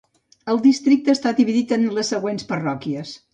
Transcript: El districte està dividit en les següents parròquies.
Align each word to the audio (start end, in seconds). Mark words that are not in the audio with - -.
El 0.53 0.61
districte 0.63 1.13
està 1.17 1.33
dividit 1.41 1.75
en 1.77 1.85
les 1.99 2.11
següents 2.15 2.49
parròquies. 2.55 3.15